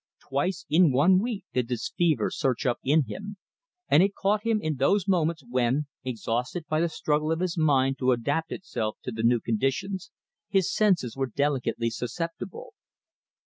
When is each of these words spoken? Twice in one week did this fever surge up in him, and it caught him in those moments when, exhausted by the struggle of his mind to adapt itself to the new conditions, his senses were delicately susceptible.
Twice 0.27 0.65
in 0.67 0.91
one 0.91 1.19
week 1.21 1.45
did 1.53 1.67
this 1.67 1.91
fever 1.95 2.31
surge 2.31 2.65
up 2.65 2.79
in 2.83 3.03
him, 3.03 3.37
and 3.87 4.01
it 4.01 4.15
caught 4.15 4.41
him 4.43 4.59
in 4.59 4.77
those 4.77 5.07
moments 5.07 5.43
when, 5.47 5.85
exhausted 6.03 6.65
by 6.67 6.81
the 6.81 6.89
struggle 6.89 7.31
of 7.31 7.39
his 7.39 7.55
mind 7.55 7.99
to 7.99 8.11
adapt 8.11 8.51
itself 8.51 8.97
to 9.03 9.11
the 9.11 9.21
new 9.21 9.39
conditions, 9.39 10.09
his 10.49 10.73
senses 10.73 11.15
were 11.15 11.27
delicately 11.27 11.91
susceptible. 11.91 12.73